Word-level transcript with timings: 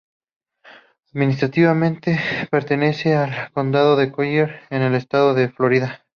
Administrativamente, 1.11 2.17
pertenece 2.49 3.15
al 3.15 3.51
condado 3.51 3.95
de 3.95 4.11
Collier, 4.11 4.61
en 4.71 4.81
el 4.81 4.95
estado 4.95 5.35
de 5.35 5.47
Florida. 5.49 6.01